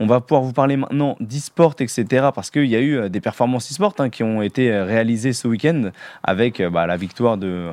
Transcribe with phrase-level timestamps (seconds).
[0.00, 2.28] On va pouvoir vous parler maintenant d'e-sport, etc.
[2.34, 5.90] Parce qu'il y a eu des performances e-sport hein, qui ont été réalisées ce week-end
[6.22, 7.70] avec bah, la victoire de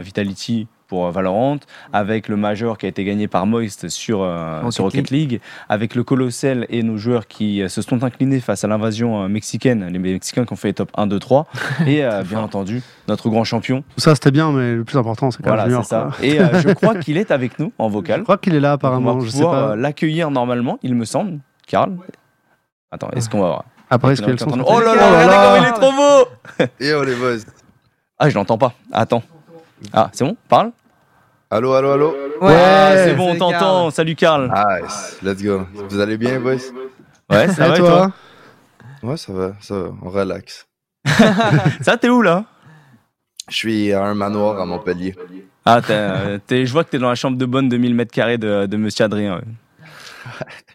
[0.00, 1.58] Vitality pour euh, Valorant,
[1.92, 5.94] avec le Major qui a été gagné par Moist sur, euh, sur Rocket League, avec
[5.94, 9.98] le Colossal et nos joueurs qui euh, se sont inclinés face à l'invasion mexicaine, les
[9.98, 11.46] Mexicains qui ont fait les top 1, 2, 3,
[11.86, 13.84] et bien entendu notre grand champion.
[13.94, 16.10] Tout ça c'était bien, mais le plus important c'est voilà, c'est ça.
[16.22, 18.20] Et je crois qu'il est avec nous en vocal.
[18.20, 19.12] Je crois qu'il est là apparemment.
[19.12, 21.38] On va pouvoir l'accueillir normalement, il me semble.
[21.68, 21.96] Karl
[22.90, 24.36] Attends, est-ce qu'on va voir Après, est-ce qu'elle
[24.66, 26.28] Oh là là, là, il est trop beau
[26.80, 27.44] Et oh les boys
[28.18, 28.72] Ah, je l'entends pas.
[28.90, 29.22] Attends.
[29.92, 30.72] Ah, c'est bon Parle
[31.50, 33.90] Allô, allô, allô Ouais, c'est bon, on t'entend.
[33.90, 34.50] Salut Karl.
[34.50, 35.66] Nice, let's go.
[35.88, 36.56] Vous allez bien, boys
[37.30, 38.12] Ouais, ça va et toi
[39.02, 40.66] Ouais, ça va, ça va, on relaxe.
[41.82, 42.44] ça, t'es où là
[43.48, 45.14] Je suis à un manoir à Montpellier.
[45.64, 48.66] Ah, je vois que t'es dans la chambre de bonne de 1000 mètres carrés de,
[48.66, 49.40] de Monsieur Adrien.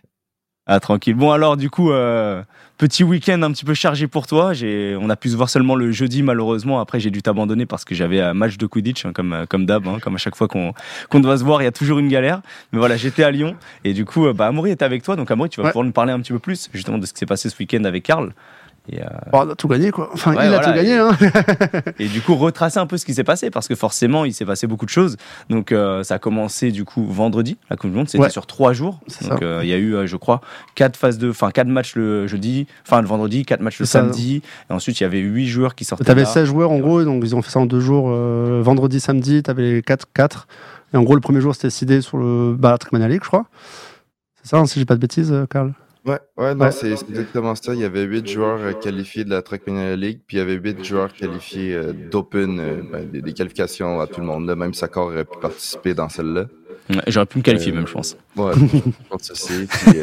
[0.65, 1.15] Ah, tranquille.
[1.15, 2.41] Bon, alors, du coup, euh,
[2.77, 4.53] petit week-end un petit peu chargé pour toi.
[4.97, 6.79] On a pu se voir seulement le jeudi, malheureusement.
[6.79, 9.65] Après, j'ai dû t'abandonner parce que j'avais un match de Quidditch, hein, comme, euh, comme
[9.65, 12.07] d'hab, hein, comme à chaque fois qu'on doit se voir, il y a toujours une
[12.07, 12.41] galère.
[12.71, 13.57] Mais voilà, j'étais à Lyon.
[13.83, 15.17] Et du coup, euh, bah, Amaury était avec toi.
[15.17, 17.19] Donc, Amaury, tu vas pouvoir nous parler un petit peu plus, justement, de ce qui
[17.19, 18.31] s'est passé ce week-end avec Karl.
[18.89, 20.09] Et euh, on a tout gagné, quoi.
[20.13, 20.97] Enfin, il a tout gagné.
[20.97, 21.11] Hein.
[21.99, 24.45] et du coup, retracer un peu ce qui s'est passé, parce que forcément, il s'est
[24.45, 25.15] passé beaucoup de choses.
[25.49, 28.09] Donc, euh, ça a commencé du coup vendredi, la Coupe du Monde.
[28.09, 28.99] C'était sur trois jours.
[29.21, 30.41] Donc, euh, il y a eu, je crois,
[30.75, 34.41] quatre phases de, enfin, quatre matchs le jeudi, enfin le vendredi, quatre matchs le samedi.
[34.69, 36.03] Et ensuite, il y avait huit joueurs qui sortaient.
[36.03, 38.09] T'avais 16 joueurs en gros, donc ils ont fait ça en deux jours.
[38.09, 40.47] vendredi, samedi, t'avais les quatre, quatre.
[40.93, 43.45] Et en gros, le premier jour, c'était décidé sur le bah, League, je crois.
[44.41, 45.73] C'est ça, hein, si j'ai pas de bêtises, Karl?
[46.05, 47.73] Ouais, ouais, non, c'est exactement ça.
[47.73, 50.55] Il y avait huit joueurs euh, qualifiés de la Trackmania League, puis il y avait
[50.55, 54.53] huit joueurs qualifiés euh, d'Open, euh, ben, des, qualifications à tout le monde.
[54.53, 56.47] Même Sakor aurait pu participer dans celle-là.
[57.07, 58.17] J'aurais pu me qualifier même, je pense.
[58.35, 59.65] Ouais, je pense aussi.
[59.65, 60.01] Puis,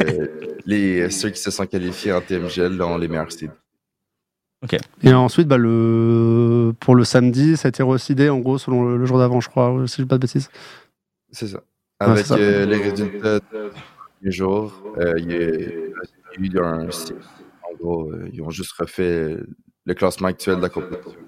[0.65, 3.51] les, ceux qui se sont qualifiés en TMGL ont les meilleurs seeds.
[4.63, 4.77] Ok.
[5.03, 6.73] Et ensuite, bah, le...
[6.79, 9.71] pour le samedi, ça a été recidé en gros selon le, jour d'avant, je crois,
[9.85, 10.49] si je dis pas de bêtises.
[11.31, 11.61] C'est ça.
[11.99, 13.39] Avec les résultats
[14.21, 14.83] les jours.
[14.97, 16.87] Euh, il y a eu un.
[16.87, 19.37] En gros, euh, ils ont juste refait
[19.85, 21.19] le classement actuel de la compétition.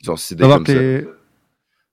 [0.00, 0.72] Ils ont décidé comme ça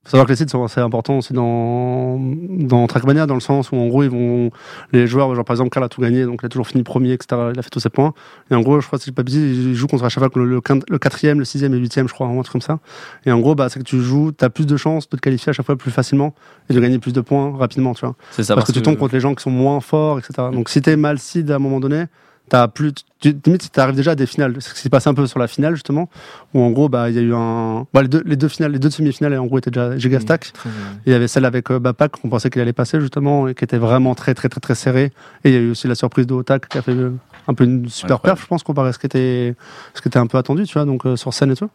[0.08, 3.74] faut savoir que les sites sont assez importants aussi dans, dans Trackmania, dans le sens
[3.74, 4.52] où en gros, ils vont,
[4.94, 7.12] les joueurs, genre par exemple, Karl a tout gagné, donc il a toujours fini premier,
[7.12, 7.50] etc.
[7.54, 8.14] Il a fait tous ses points.
[8.50, 10.62] Et en gros, je crois que si pas ils jouent contre à chaque fois le,
[10.90, 12.80] le, quatrième, le sixième et le huitième, je crois, un truc comme ça.
[13.26, 15.22] Et en gros, bah, c'est que tu joues, tu as plus de chances de te
[15.22, 16.34] qualifier à chaque fois plus facilement
[16.70, 18.16] et de gagner plus de points rapidement, tu vois.
[18.32, 18.56] C'est ça.
[18.56, 20.48] Parce, que, tu tombes contre les gens qui sont moins forts, etc.
[20.54, 22.06] Donc si t'es mal seed à un moment donné,
[22.50, 23.36] T'as plus, tu,
[23.76, 24.56] arrives déjà à des finales.
[24.62, 26.10] Ce qui s'est passé un peu sur la finale, justement,
[26.54, 27.86] où en gros, bah, il y a eu un.
[27.94, 30.54] Bah, les, deux, les deux finales, les deux demi-finales, en gros, étaient déjà giga stack.
[30.54, 30.70] Mmh,
[31.06, 33.66] il y avait celle avec euh, Bapak, qu'on pensait qu'il allait passer, justement, et qui
[33.66, 35.12] était vraiment très, très, très, très serré.
[35.44, 37.12] Et il y a eu aussi la surprise de Otak, qui a fait euh,
[37.50, 39.54] un peu une super perf, je pense, comparé à ce qui était,
[39.94, 41.70] ce qui était un peu attendu, tu vois, donc euh, sur scène et tout.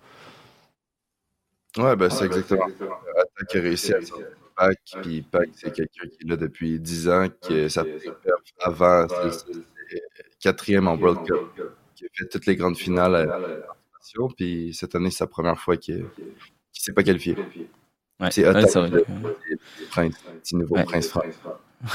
[1.76, 2.64] Ouais, bah, c'est exactement.
[2.64, 3.98] Otak a réussi à
[4.56, 8.10] Pac, puis Pac, c'est quelqu'un qui est là depuis 10 ans, qui ça fait
[8.62, 9.06] avant
[10.40, 11.64] quatrième en World Cup,
[11.94, 13.28] qui a fait toutes les grandes finales à
[14.36, 16.04] puis cette année, c'est sa première fois qu'il ne
[16.72, 17.36] s'est pas qualifié.
[18.30, 18.62] c'est ouais,
[20.42, 21.24] petit nouveau prince France.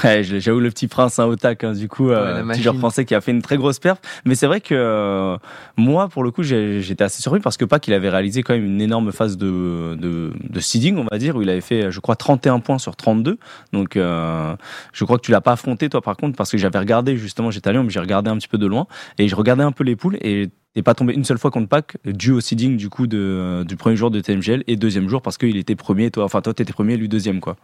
[0.04, 3.14] Ouais, j'avoue le petit prince, hein, Otak, hein, du coup, euh, petit joueur français qui
[3.14, 3.98] a fait une très grosse perf.
[4.26, 5.38] Mais c'est vrai que euh,
[5.78, 8.66] moi, pour le coup, j'étais assez surpris parce que pas qu'il avait réalisé quand même
[8.66, 12.00] une énorme phase de, de, de, seeding, on va dire, où il avait fait, je
[12.00, 13.38] crois, 31 points sur 32.
[13.72, 14.54] Donc, euh,
[14.92, 17.50] je crois que tu l'as pas affronté, toi, par contre, parce que j'avais regardé, justement,
[17.50, 19.72] j'étais à Lyon, mais j'ai regardé un petit peu de loin et je regardais un
[19.72, 22.76] peu les poules et t'es pas tombé une seule fois contre Pac, dû au seeding,
[22.76, 26.10] du coup, de, du premier jour de TMGL et deuxième jour parce qu'il était premier,
[26.10, 27.56] toi, enfin, toi, t'étais premier, lui deuxième, quoi.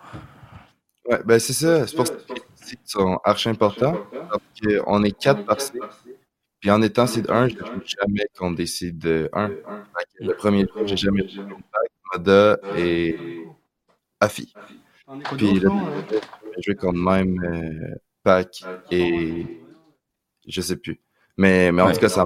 [1.06, 1.87] Ouais, ben c'est ça.
[1.87, 3.97] C'est pour ça que les sites sont archi importants.
[4.12, 4.42] Parce
[4.84, 5.82] qu'on est quatre par site.
[6.60, 9.50] Puis en étant site 1, je ne joue jamais contre des sites 1.
[10.20, 11.62] Le premier tour, j'ai jamais joué contre
[12.12, 13.44] Mada et
[14.20, 14.53] Afi.
[15.37, 15.70] Puis le
[16.56, 19.60] j'ai joué contre même euh, Pac et
[20.47, 21.00] je sais plus.
[21.36, 22.24] Mais, mais en tout cas, ça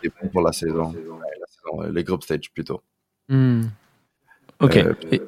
[0.00, 0.92] des points pour la saison.
[0.92, 2.82] La saison, le groupe stage plutôt.
[3.28, 3.62] Hmm.
[4.60, 4.76] Ok.
[4.76, 5.22] Euh, et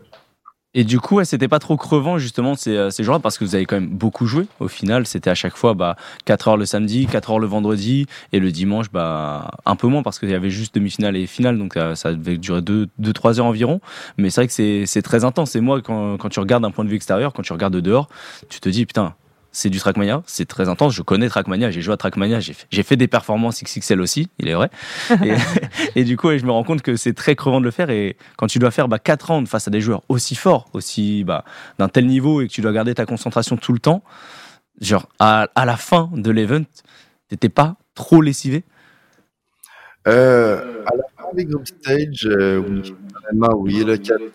[0.82, 3.64] du coup, c'était pas trop crevant justement ces, euh, ces jours-là parce que vous avez
[3.64, 4.46] quand même beaucoup joué.
[4.58, 5.94] Au final, c'était à chaque fois bah,
[6.24, 10.02] 4 heures le samedi, 4 heures le vendredi et le dimanche bah, un peu moins
[10.02, 13.46] parce qu'il y avait juste demi-finale et finale donc euh, ça devait durer 2-3 heures
[13.46, 13.80] environ.
[14.18, 15.54] Mais c'est vrai que c'est très intense.
[15.54, 18.08] Et moi, quand, quand tu regardes d'un point de vue extérieur, quand tu regardes dehors,
[18.48, 19.14] tu te dis putain,
[19.54, 20.92] c'est du Trackmania, c'est très intense.
[20.94, 24.48] Je connais Trackmania, j'ai joué à Trackmania, j'ai fait, fait, des performances XXL aussi, il
[24.48, 24.68] est vrai.
[25.96, 27.88] et, du coup, je me rends compte que c'est très crevant de le faire.
[27.88, 31.24] Et quand tu dois faire bah, 4 rounds face à des joueurs aussi forts, aussi
[31.24, 31.44] bah,
[31.78, 34.02] d'un tel niveau, et que tu dois garder ta concentration tout le temps,
[34.80, 36.64] genre à, à la fin de l'event,
[37.28, 38.64] T'étais pas trop lessivé?
[40.06, 42.94] Euh, À la fin des group stage, euh, oui.
[43.16, 43.82] Honnêtement, oui.
[43.82, 44.30] Le 4 de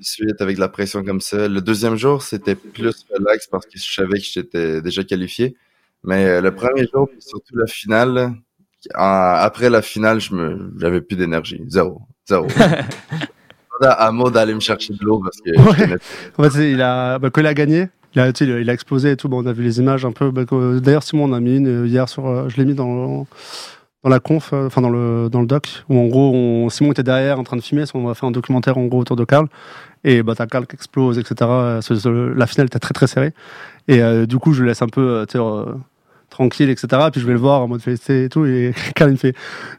[0.00, 1.48] suite avec la pression comme ça.
[1.48, 5.56] Le deuxième jour, c'était plus relax parce que je savais que j'étais déjà qualifié.
[6.04, 8.32] Mais euh, le premier jour, puis surtout la finale,
[8.94, 11.60] après la finale, je me, j'avais plus d'énergie.
[11.68, 12.02] Zéro.
[12.26, 12.46] Zéro.
[13.80, 16.40] à Maud d'aller me chercher de l'eau parce que.
[16.40, 19.16] en fait, il a, bah, quand il a gagné, il a, il a explosé et
[19.16, 19.28] tout.
[19.30, 20.30] On a vu les images un peu.
[20.30, 20.44] Bah,
[20.80, 22.26] d'ailleurs, Simon on a mis une hier sur.
[22.26, 23.26] Euh, je l'ai mis dans,
[24.04, 26.92] dans la conf, euh, enfin dans le, dans le doc, où en gros, on, Simon
[26.92, 27.84] était derrière en train de filmer.
[27.94, 29.48] On va faire un documentaire en gros autour de Karl.
[30.04, 31.50] Et bah, t'as Karl qui explose, etc.
[32.36, 33.32] La finale était très très serrée.
[33.88, 35.24] Et euh, du coup, je laisse un peu
[36.30, 36.88] tranquille, etc.
[37.10, 38.46] Puis je vais le voir en mode félicité et tout.
[38.46, 39.34] Et me fait,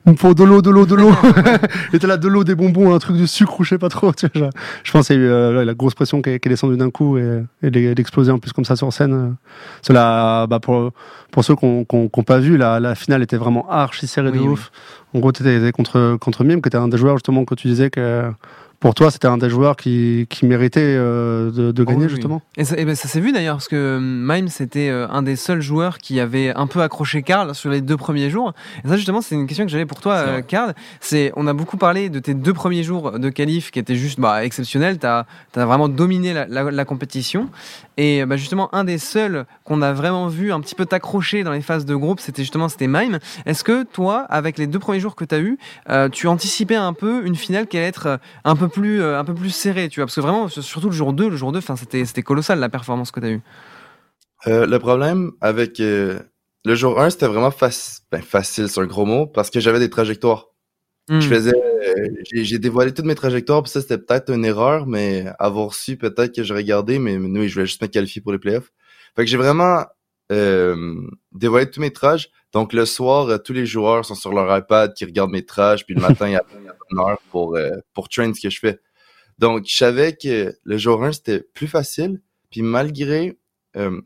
[0.06, 1.12] il me faut de l'eau, de l'eau, de l'eau.
[1.94, 3.90] et t'as là de l'eau, des bonbons, un truc de sucre ou je sais pas
[3.90, 4.12] trop.
[4.14, 4.50] Tu vois,
[4.84, 7.18] je pense qu'il y a eu euh, la grosse pression qui est, descendue d'un coup
[7.18, 9.36] et, et d'exploser en plus comme ça sur scène.
[9.82, 10.92] Cela, bah, pour,
[11.32, 14.72] pour ceux qui n'ont pas vu, la, la finale était vraiment archi serrée de ouf.
[15.14, 17.90] En gros, t'étais contre, contre Mime, qui était un des joueurs justement que tu disais
[17.90, 18.32] que
[18.80, 22.42] pour toi, c'était un des joueurs qui, qui méritait euh, de, de, gagner, justement?
[22.56, 25.36] Et ça, ben, ça s'est vu d'ailleurs, parce que euh, Mime, c'était euh, un des
[25.36, 28.54] seuls joueurs qui avait un peu accroché Karl sur les deux premiers jours.
[28.86, 30.74] Et ça, justement, c'est une question que j'avais pour toi, Karl.
[31.02, 34.18] C'est, on a beaucoup parlé de tes deux premiers jours de qualif qui étaient juste
[34.18, 34.98] bah, exceptionnels.
[34.98, 35.26] Tu as,
[35.58, 37.50] as, vraiment dominé la, la, la compétition.
[37.98, 41.52] Et bah, justement, un des seuls qu'on a vraiment vu un petit peu t'accrocher dans
[41.52, 43.20] les phases de groupe, c'était justement c'était Mime.
[43.46, 45.58] Est-ce que toi, avec les deux premiers jours que tu as eu,
[46.14, 49.34] tu anticipais un peu une finale qui allait être un peu plus, euh, un peu
[49.34, 50.06] plus serré, tu vois.
[50.06, 53.12] Parce que vraiment, surtout le jour 2, le jour 2, c'était, c'était colossal la performance
[53.12, 53.42] que tu as eue.
[54.48, 56.20] Euh, le problème avec euh,
[56.66, 59.90] le jour 1, c'était vraiment ben, facile, c'est un gros mot, parce que j'avais des
[59.90, 60.48] trajectoires.
[61.10, 61.22] Je hmm.
[61.22, 61.54] faisais,
[62.32, 66.36] j'ai dévoilé toutes mes trajectoires, puis ça c'était peut-être une erreur, mais avoir su peut-être
[66.36, 68.72] que j'aurais gardé, mais nous, je voulais juste me qualifier pour les playoffs.
[69.16, 69.86] Fait que j'ai vraiment
[70.30, 72.30] dévoilé tous mes trajes.
[72.54, 75.96] Donc le soir, tous les joueurs sont sur leur iPad qui regardent mes trajes, puis
[75.96, 76.44] le matin, il y a
[76.92, 77.58] une heure pour,
[77.94, 78.80] pour train ce que je fais.
[79.40, 82.22] Donc, je savais que le jour 1, c'était plus facile.
[82.52, 83.38] Puis malgré
[83.78, 84.02] euh,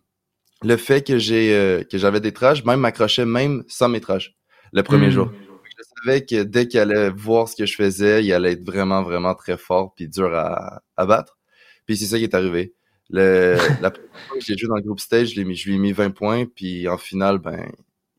[0.61, 4.35] le fait que j'ai euh, que j'avais des trages, même m'accrochais même sans métrage
[4.71, 5.11] le premier hmm.
[5.11, 5.31] jour.
[5.63, 9.01] Je savais que dès qu'il allait voir ce que je faisais, il allait être vraiment,
[9.01, 11.37] vraiment très fort puis dur à, à battre.
[11.85, 12.73] Puis c'est ça qui est arrivé.
[13.09, 15.91] Le, la première fois que j'ai joué dans le groupe stage, je lui ai mis
[15.93, 17.71] 20 points, puis en finale, ben,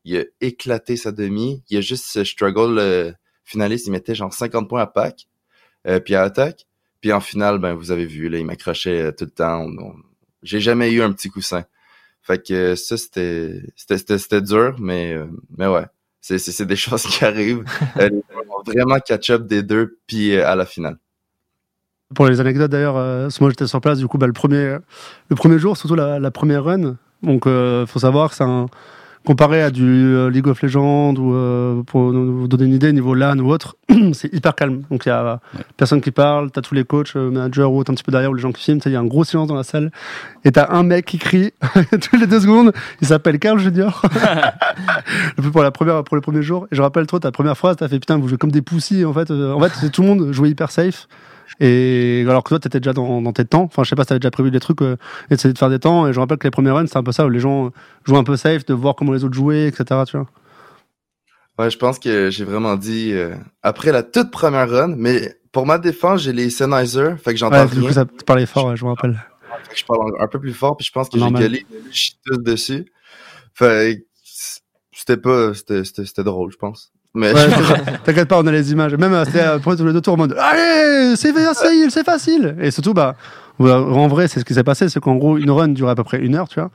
[0.05, 1.63] il a éclaté sa demi.
[1.69, 3.13] Il a juste struggle, le
[3.43, 5.27] finaliste, il mettait genre 50 points à pack,
[5.87, 6.67] euh, puis à attaque.
[7.01, 9.67] Puis en finale, ben vous avez vu, là, il m'accrochait euh, tout le temps.
[10.43, 11.65] J'ai jamais eu un petit coussin.
[12.21, 15.25] Fait que ça, c'était c'était dur, mais, euh,
[15.57, 15.85] mais ouais.
[16.21, 17.63] C'est des choses qui arrivent.
[17.97, 18.09] Euh,
[18.65, 20.97] vraiment catch-up des deux, puis à la finale.
[22.13, 22.95] Pour les anecdotes d'ailleurs,
[23.41, 24.77] moi j'étais sur place, du coup, bah, le, premier,
[25.29, 26.97] le premier jour, surtout la, la première run.
[27.21, 28.67] Donc, il faut savoir que c'est un,
[29.25, 33.13] comparé à du euh, League of Legends ou euh, pour vous donner une idée niveau
[33.13, 33.75] LAN ou autre,
[34.13, 34.83] c'est hyper calme.
[34.89, 35.41] Donc il y a
[35.75, 38.29] personne qui parle, t'as tous les coachs, euh, managers ou autres un petit peu derrière
[38.29, 39.91] ou les gens qui filment, il y a un gros silence dans la salle
[40.45, 41.51] et t'as un mec qui crie
[41.91, 42.71] toutes les deux secondes.
[43.01, 44.01] Il s'appelle Carl Junior.
[45.51, 46.67] pour la première pour les premiers jours.
[46.71, 49.03] Et je rappelle trop ta première phrase, t'as fait putain vous jouez comme des poussis
[49.03, 49.31] en fait.
[49.31, 51.07] en fait tout le monde jouait hyper safe.
[51.59, 53.63] Et alors que toi, tu étais déjà dans, dans, tes temps.
[53.63, 54.97] Enfin, je sais pas si tu avais déjà prévu des trucs, euh,
[55.29, 56.07] essayer de faire des temps.
[56.07, 57.71] Et je rappelle que les premiers runs, c'est un peu ça, où les gens
[58.05, 60.01] jouent un peu safe, de voir comment les autres jouaient, etc.
[60.07, 60.27] Tu vois.
[61.57, 65.65] Ouais, je pense que j'ai vraiment dit euh, après la toute première run, mais pour
[65.65, 68.67] ma défense, j'ai les Sennheiser, fait que j'entends ouais, Du coup, ça, tu parlais fort,
[68.67, 69.23] ouais, je me rappelle.
[69.63, 71.65] Fait que je parle un peu plus fort, puis je pense que j'ai gueulé
[72.25, 72.91] tout dessus.
[73.53, 74.05] Fait
[74.91, 76.91] c'était pas, c'était drôle, je pense.
[77.15, 77.33] Mais
[78.03, 78.93] t'inquiète pas, on a les images.
[78.95, 82.03] Même euh, c'était euh, pour tous les deux tours en mode Allez, c'est facile, c'est
[82.03, 82.55] facile.
[82.59, 83.15] Et surtout, bah,
[83.59, 86.03] en vrai, c'est ce qui s'est passé, c'est qu'en gros, une run durait à peu
[86.03, 86.71] près une heure, tu vois.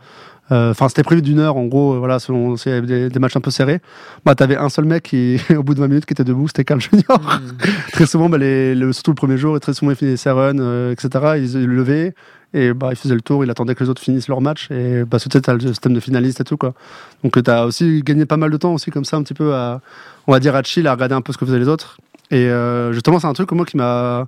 [0.51, 3.41] Euh, enfin, c'était prévu d'une heure, en gros, voilà, selon c'est des, des, matchs un
[3.41, 3.81] peu serrés.
[4.25, 6.65] Bah, t'avais un seul mec qui, au bout de 20 minutes, qui était debout, c'était
[6.65, 7.21] Carl Junior.
[7.21, 7.67] Mm.
[7.93, 10.31] très souvent, bah, les, le, surtout le premier jour, et très souvent, il finissait ses
[10.31, 11.09] runs, etc.
[11.37, 12.15] Ils, ils levaient,
[12.53, 14.71] et bah, il faisait le tour, il attendait que les autres finissent leur match.
[14.71, 16.75] Et bah, c'était le système de finaliste et tout, quoi.
[17.23, 19.55] Donc, tu as aussi gagné pas mal de temps aussi, comme ça, un petit peu
[19.55, 19.81] à,
[20.27, 21.99] on va dire, à chill, à regarder un peu ce que faisaient les autres.
[22.31, 24.27] Et euh, justement, c'est un truc, moi, qui m'a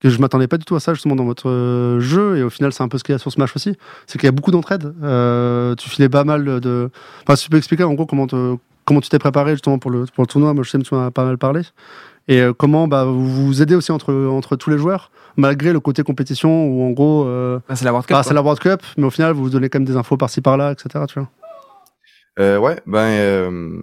[0.00, 2.50] que je m'attendais pas du tout à ça justement dans votre euh, jeu et au
[2.50, 3.76] final c'est un peu ce qu'il y a sur ce match aussi
[4.06, 6.90] c'est qu'il y a beaucoup d'entraide euh, tu filais pas mal de
[7.22, 8.26] enfin si tu peux expliquer en gros comment
[8.84, 10.94] comment tu t'es préparé justement pour le pour le tournoi moi je sais que tu
[10.94, 11.62] en as pas mal parlé
[12.28, 15.80] et euh, comment bah, vous vous aidez aussi entre, entre tous les joueurs, malgré le
[15.80, 17.26] côté compétition où en gros.
[17.26, 18.16] Euh, bah, c'est la World Cup.
[18.16, 20.16] Bah, c'est la World Cup, mais au final, vous vous donnez quand même des infos
[20.16, 21.04] par-ci par-là, etc.
[21.08, 21.30] Tu vois.
[22.38, 22.98] Euh, ouais, ben.
[22.98, 23.82] Euh,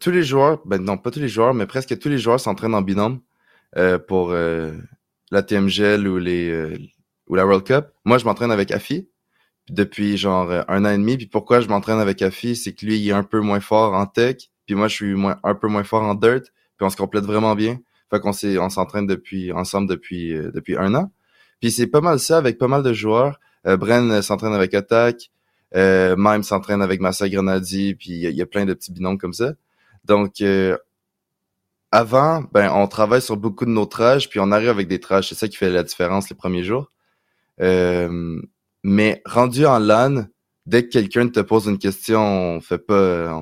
[0.00, 2.74] tous les joueurs, ben non, pas tous les joueurs, mais presque tous les joueurs s'entraînent
[2.74, 3.20] en binôme
[4.08, 6.76] pour la TMGL ou, les,
[7.28, 7.86] ou la World Cup.
[8.04, 9.08] Moi, je m'entraîne avec Afi.
[9.68, 11.16] depuis genre un an et demi.
[11.16, 13.94] Puis pourquoi je m'entraîne avec Afi, c'est que lui, il est un peu moins fort
[13.94, 16.42] en tech, puis moi, je suis moins, un peu moins fort en dirt,
[16.76, 17.78] puis on se complète vraiment bien.
[18.10, 21.10] Fait qu'on on s'entraîne depuis, ensemble depuis, euh, depuis un an.
[21.60, 23.40] Puis c'est pas mal ça avec pas mal de joueurs.
[23.66, 25.30] Euh, Bren s'entraîne avec Attack,
[25.74, 29.32] euh, Mime s'entraîne avec Massa Grenadi, puis il y, a plein de petits binômes comme
[29.32, 29.54] ça.
[30.04, 30.76] Donc, euh,
[31.90, 35.28] avant, ben, on travaille sur beaucoup de nos trages, puis on arrive avec des trages.
[35.28, 36.92] C'est ça qui fait la différence les premiers jours.
[37.60, 38.40] Euh,
[38.82, 40.26] mais rendu en LAN,
[40.66, 43.40] dès que quelqu'un te pose une question, on fait pas,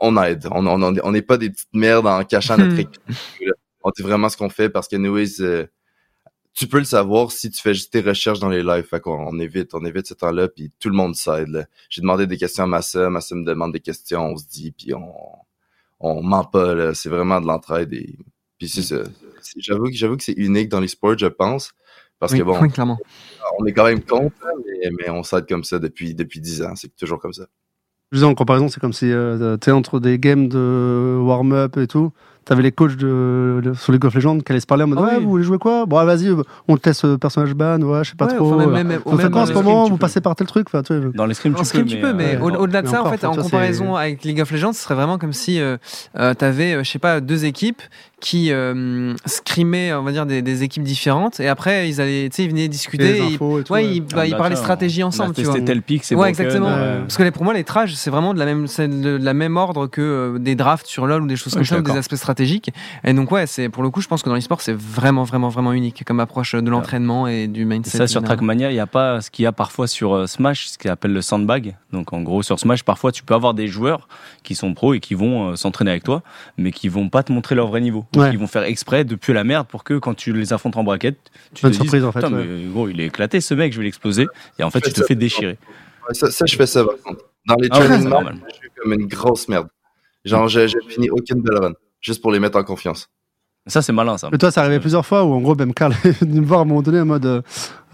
[0.00, 0.46] on, aide.
[0.50, 3.02] On n'est on, pas des petites merdes en cachant notre équipe.
[3.82, 5.66] on dit vraiment ce qu'on fait parce que anyways, euh,
[6.54, 8.86] tu peux le savoir si tu fais juste tes recherches dans les lives.
[8.86, 11.68] Fait qu'on on évite, on évite ce temps-là, puis tout le monde s'aide.
[11.90, 14.94] J'ai demandé des questions à Massa, Massa me demande des questions, on se dit, puis
[14.94, 15.12] on
[16.00, 16.94] on ment pas.
[16.94, 18.18] C'est vraiment de l'entraide et
[18.58, 19.02] puis c'est ça.
[19.58, 21.72] J'avoue que j'avoue que c'est unique dans les sports, je pense,
[22.18, 22.98] parce que bon, clairement.
[23.58, 24.34] On est quand même contre,
[24.98, 26.74] mais, on s'aide comme ça depuis depuis dix ans.
[26.76, 27.46] C'est toujours comme ça.
[28.12, 31.86] Je en comparaison, c'est comme si euh, tu es entre des games de warm-up et
[31.86, 32.12] tout
[32.44, 35.14] T'avais les coachs de, sur League of Legends qui allaient se parler en mode ah
[35.14, 35.86] Ouais, vous voulez jouer quoi?
[35.86, 36.30] Bon, vas-y,
[36.68, 38.54] on te teste personnage ban, ouais, je sais pas trop.
[38.54, 39.88] Enfin, même, vous faites quoi en ce moment?
[39.88, 42.38] Vous passez par tel truc enfin, tu Dans les scrims, tu, peux, tu peux, mais,
[42.38, 45.32] au-delà de ça, en fait, en comparaison avec League of Legends, ce serait vraiment comme
[45.32, 45.76] si euh,
[46.18, 47.82] euh, t'avais, euh, je sais pas, deux équipes
[48.20, 51.40] qui euh, scrimaient, on va dire, des, des, équipes différentes.
[51.40, 53.18] Et après, ils allaient, tu sais, ils venaient discuter.
[53.18, 53.38] Et
[53.70, 55.54] ouais, ils, bah, ils parlaient stratégie ensemble, tu vois.
[55.54, 56.70] C'était tel pic, c'est Ouais, exactement.
[57.00, 59.86] Parce que pour moi, les trages, c'est vraiment de la même, de la même ordre
[59.86, 62.33] que des drafts sur LoL ou des choses comme ça, ou des aspects stratégiques.
[63.04, 65.48] Et donc, ouais, c'est, pour le coup, je pense que dans l'e-sport, c'est vraiment, vraiment,
[65.48, 67.98] vraiment unique comme approche de l'entraînement et du mindset.
[67.98, 70.68] Ça, sur Trackmania, il n'y a pas ce qu'il y a parfois sur euh, Smash,
[70.68, 71.76] ce qu'on appelle le sandbag.
[71.92, 74.08] Donc, en gros, sur Smash, parfois, tu peux avoir des joueurs
[74.42, 76.22] qui sont pros et qui vont euh, s'entraîner avec toi,
[76.58, 78.04] mais qui vont pas te montrer leur vrai niveau.
[78.14, 80.84] Ils vont faire exprès de puer la merde pour que quand tu les affrontes en
[80.84, 81.18] braquette,
[81.54, 84.26] tu te surprise, en fait, mais gros, il est éclaté ce mec, je vais l'exploser.
[84.58, 85.58] Et en fait, tu te fais déchirer.
[86.12, 87.24] Ça, je fais ça par contre.
[87.46, 89.68] Dans les ah je suis comme une grosse merde.
[90.24, 91.72] Genre, j'ai fini aucune belle run,
[92.04, 93.08] juste pour les mettre en confiance.
[93.66, 94.28] Ça, c'est malin, ça.
[94.30, 96.60] Mais toi, ça arrivé plusieurs fois où, en gros, même Carl est venu me voir
[96.60, 97.42] à un moment donné en mode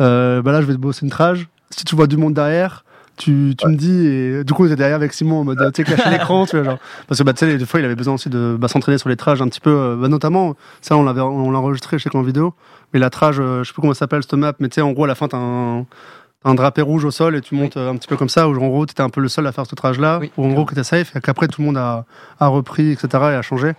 [0.01, 1.49] euh, bah là, je vais te bosser une trage.
[1.71, 2.85] Si tu vois du monde derrière,
[3.17, 5.89] tu, tu me dis, et du coup, il derrière avec Simon en mode, tu sais,
[5.89, 6.79] cacher l'écran, tu vois, genre.
[7.07, 9.09] Parce que, bah, tu sais, des fois, il avait besoin aussi de bah, s'entraîner sur
[9.09, 12.05] les trages un petit peu, euh, bah, notamment, ça, on l'avait, on l'a enregistré, je
[12.05, 12.55] sais en vidéo,
[12.93, 14.81] mais la trage, euh, je sais plus comment ça s'appelle, cette map, mais tu sais,
[14.81, 15.87] en gros, à la fin, t'as un,
[16.45, 18.69] un drapé rouge au sol et tu montes un petit peu comme ça, où en
[18.69, 20.75] gros, tu étais un peu le seul à faire ce trage-là, où en gros, que
[20.75, 22.05] tu safe, et qu'après, tout le monde a,
[22.39, 23.73] a repris, etc., et a changé.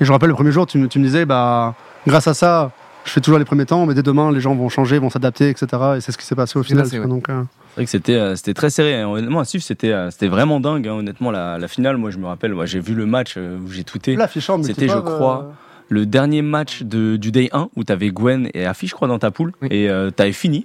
[0.00, 1.74] Et je rappelle, le premier jour, tu, tu me disais, bah,
[2.06, 2.70] grâce à ça,
[3.04, 5.50] je fais toujours les premiers temps, mais dès demain, les gens vont changer, vont s'adapter,
[5.50, 5.66] etc.
[5.96, 6.88] Et c'est ce qui s'est passé au final.
[7.06, 9.00] Donc, euh, C'est vrai que c'était euh, c'était très serré.
[9.00, 9.08] Hein.
[9.08, 10.88] Honnêtement, à suivre, c'était euh, c'était vraiment dingue.
[10.88, 10.94] Hein.
[10.94, 14.16] Honnêtement, la, la, finale, moi, je me rappelle, j'ai vu le match où j'ai tweeté.
[14.62, 15.52] C'était, je crois,
[15.90, 19.08] le dernier match de, du day 1 où tu avais Gwen et Afi, je crois,
[19.08, 19.52] dans ta poule.
[19.70, 20.64] Et tu avais fini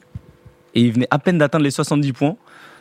[0.76, 2.38] et il venait à peine d'atteindre les 70 points.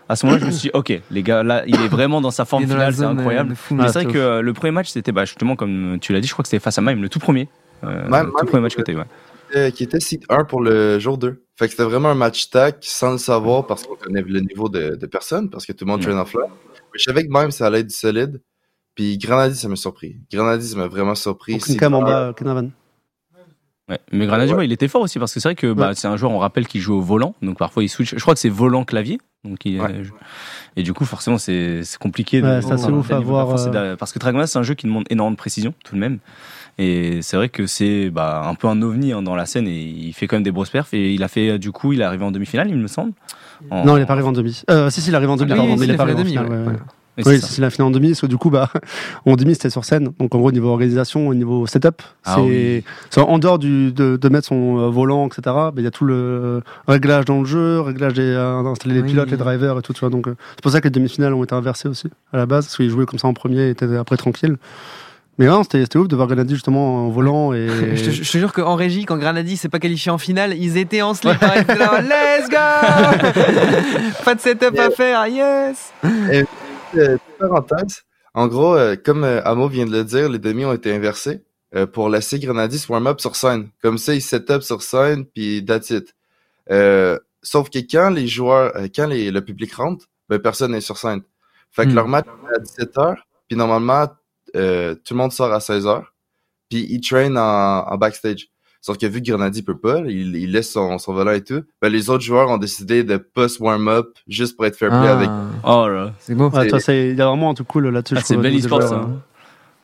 [0.08, 2.30] À ce moment-là, je me suis dit, ok, les gars, là, il est vraiment dans
[2.30, 3.54] sa forme finale, c'est incroyable.
[3.56, 6.32] c'est vrai que euh, le premier match, c'était bah, justement, comme tu l'as dit, je
[6.32, 7.48] crois que c'était face à Mime, le tout premier.
[7.84, 8.98] Euh, le tout premier match que tu as eu.
[8.98, 9.72] Ouais.
[9.72, 11.44] Qui était site 1 pour le jour 2.
[11.56, 14.68] Fait que c'était vraiment un match tac sans le savoir parce qu'on connaît le niveau
[14.68, 16.50] de, de personne, parce que tout le monde traîne en flamme.
[16.94, 18.40] Je savais que même ça allait être solide.
[18.94, 20.16] Puis Grenady, ça m'a surpris.
[20.32, 21.60] Grenady, ça m'a vraiment surpris.
[21.70, 22.34] Aucun en bas,
[23.88, 23.98] Ouais.
[24.12, 26.32] Mais Grenadier, il était fort aussi parce que c'est vrai que bah, c'est un joueur,
[26.32, 27.34] on rappelle, qui joue au volant.
[27.42, 28.14] Donc parfois il switch.
[28.14, 29.18] Je crois que c'est volant clavier.
[29.44, 29.80] Donc il,
[30.76, 32.42] Et du coup, forcément, c'est compliqué.
[32.42, 33.54] Ouais, c'est assez ouf à voir.
[33.74, 33.96] Euh.
[33.96, 36.18] Parce que Dragmas, c'est un jeu qui demande énormément de précision, tout de même.
[36.80, 39.80] Et c'est vrai que c'est bah, un peu un ovni hein, dans la scène et
[39.80, 40.92] il fait quand même des grosses perfs.
[40.94, 43.12] Et il a fait, du coup, il est arrivé en demi-finale, il me semble.
[43.70, 44.62] Non, il n'est pas arrivé en demi.
[44.70, 46.20] Euh, si, si, il est arrivé en demi, ah, pardon, mais il est pas arrivé
[46.20, 46.78] en finale.
[47.26, 48.70] Oui, c'est la finale en demi, parce que du coup, bah,
[49.26, 50.10] en demi, c'était sur scène.
[50.18, 52.36] Donc, en gros, au niveau organisation, au niveau setup, ah
[53.10, 55.40] c'est en dehors du, de, de, mettre son euh, volant, etc.
[55.44, 59.02] Bah, il y a tout le réglage dans le jeu, réglage des, euh, installer les
[59.02, 60.10] pilotes, les drivers et tout, tu vois.
[60.10, 62.66] Donc, euh, c'est pour ça que les demi-finales ont été inversées aussi, à la base,
[62.66, 64.56] parce qu'ils jouaient comme ça en premier et étaient après tranquille.
[65.38, 67.52] Mais non, c'était ouf de voir Granadi justement en volant.
[67.52, 67.68] Et...
[67.94, 71.14] je, te, jure qu'en régie, quand Granadi s'est pas qualifié en finale, ils étaient en
[71.14, 71.40] slip.
[71.40, 72.56] Let's go
[74.24, 75.92] Pas de setup à faire, yes
[76.96, 78.02] euh, parenthèse.
[78.34, 81.44] En gros, euh, comme euh, Amo vient de le dire, les demi ont été inversés.
[81.92, 83.68] pour laisser Grenadis warm-up sur scène.
[83.82, 86.14] Comme ça, ils set up sur scène, puis that's it.
[87.42, 91.20] sauf que quand les joueurs, quand les, le public rentre, ben, personne n'est sur scène.
[91.70, 91.94] Fait que hmm.
[91.94, 93.16] leur match est à 17h,
[93.48, 96.04] puis normalement, tout le monde sort à 16h,
[96.70, 98.48] puis ils traînent en, en backstage.
[98.80, 101.62] Sauf que vu que Grenadier peut pas, il, il laisse son, son volant et tout,
[101.82, 105.08] ben les autres joueurs ont décidé de pas se warm-up juste pour être fair play
[105.08, 105.16] ah.
[105.16, 105.30] avec.
[105.64, 106.48] Oh là, c'est beau.
[106.50, 108.14] Toi, il y a vraiment un tout cool là-dessus.
[108.16, 109.08] Ah, c'est bel e-sport ça.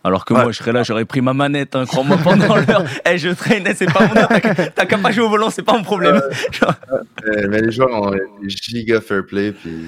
[0.06, 2.84] Alors que moi, je serais là, j'aurais pris ma manette, hein, crois-moi, pendant l'heure.
[3.10, 5.82] Eh, je traînais, c'est pas mon T'as qu'à pas jouer au volant, c'est pas mon
[5.82, 6.20] problème.
[7.48, 9.86] mais les joueurs ont des giga fair play, puis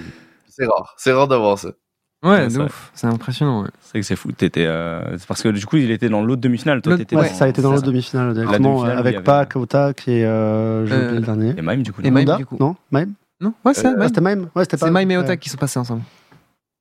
[0.48, 0.94] c'est rare.
[0.96, 1.68] C'est rare de voir ça.
[2.26, 2.90] Ouais, ouf.
[2.94, 3.62] C'est impressionnant.
[3.62, 3.68] Ouais.
[3.80, 4.32] C'est que c'est fou.
[4.32, 5.16] T'étais, euh...
[5.28, 6.82] parce que du coup, il était dans l'autre demi-finale.
[6.82, 10.24] Toi, t'étais ouais, ça a été dans l'autre demi-finale directement demi avec Pac, Otak et
[10.24, 11.54] euh, le dernier.
[11.56, 12.02] Et Mime, du coup.
[12.02, 12.56] Et Mime, du coup.
[12.58, 13.12] Non, Mime.
[13.40, 14.48] Non, ouais, c'est euh, C'était Mime.
[14.54, 14.86] Ouais, c'était pas.
[14.86, 16.02] C'est Mime et Otak qui sont passés ensemble.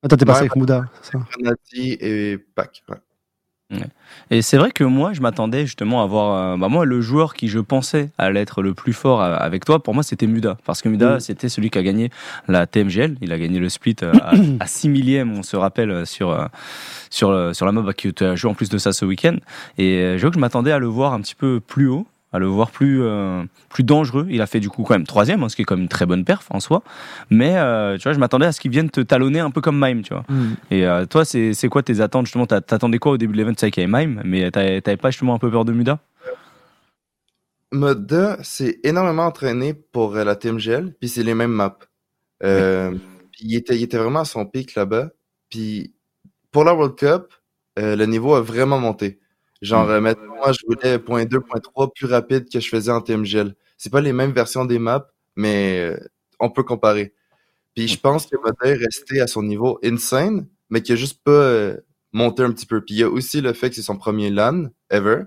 [0.04, 0.86] Attends, t'es passé avec Mouda.
[1.38, 2.84] Renati et Pac.
[2.90, 2.98] Ouais.
[4.32, 6.54] Et c'est vrai que moi, je m'attendais justement à voir.
[6.54, 9.66] Euh, bah moi, le joueur qui je pensais allait être le plus fort euh, avec
[9.66, 10.58] toi, pour moi, c'était Muda.
[10.66, 11.20] Parce que Muda, mm.
[11.20, 12.10] c'était celui qui a gagné
[12.48, 13.18] la TMGL.
[13.22, 14.14] Il a gagné le split euh,
[14.60, 16.48] à, 6 millième, on se rappelle, sur,
[17.10, 19.38] sur, sur la mob qui a joué en plus de ça ce week-end.
[19.78, 22.40] Et je vois que je m'attendais à le voir un petit peu plus haut à
[22.40, 24.28] le voir plus, euh, plus dangereux.
[24.30, 25.90] Il a fait du coup quand même troisième, hein, ce qui est quand même une
[25.90, 26.84] très bonne perf en soi.
[27.30, 29.80] Mais euh, tu vois, je m'attendais à ce qu'il vienne te talonner un peu comme
[29.80, 30.26] Mime, tu vois.
[30.28, 30.54] Mm.
[30.72, 32.46] Et euh, toi, c'est quoi tes attentes justement?
[32.46, 33.54] T'attendais quoi au début de l'event?
[33.58, 36.00] C'est qu'il y avait Mime, mais t'avais pas justement un peu peur de Muda?
[37.72, 41.80] Muda s'est énormément entraîné pour la TMGL, puis c'est les mêmes maps.
[42.42, 45.10] Il était, il était vraiment à son pic là-bas.
[45.50, 45.94] Puis
[46.52, 47.34] pour la World Cup,
[47.78, 49.20] le niveau a vraiment monté.
[49.66, 50.16] Genre, mm.
[50.38, 53.56] moi, je voulais point 2, point 3 plus rapide que je faisais en TMGL.
[53.78, 55.98] C'est pas les mêmes versions des maps, mais euh,
[56.40, 57.14] on peut comparer.
[57.76, 61.22] Puis je pense que Moda est resté à son niveau insane, mais qu'il a juste
[61.24, 61.78] pas euh,
[62.14, 62.82] monté un petit peu.
[62.82, 65.24] Puis il y a aussi le fait que c'est son premier LAN ever.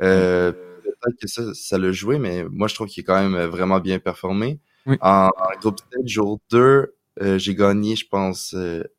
[0.00, 0.52] Euh,
[1.00, 3.78] Peut-être que ça, ça l'a joué, mais moi je trouve qu'il est quand même vraiment
[3.78, 4.58] bien performé.
[5.00, 5.28] En,
[5.60, 8.52] groupe 7, jour 2, euh, j'ai gagné, je pense,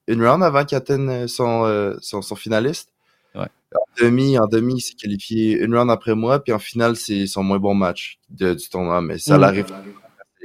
[0.08, 2.94] une round avant qu'il atteigne son, son, son finaliste.
[3.36, 7.28] En demi, en demi, il s'est qualifié une round après moi, puis en finale, c'est
[7.28, 9.02] son moins bon match de, du tournoi.
[9.02, 9.42] Mais ça mmh.
[9.42, 9.66] l'arrive.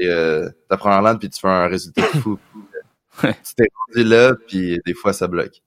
[0.02, 2.38] Euh, T'apprends en land, puis tu fais un résultat fou.
[3.22, 5.62] tu t'es rendu là, puis des fois, ça bloque.